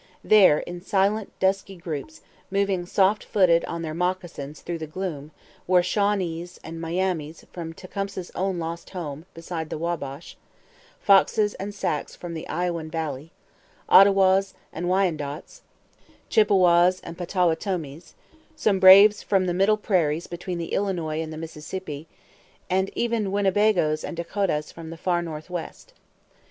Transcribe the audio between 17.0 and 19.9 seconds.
and Potawatomis, some braves from the middle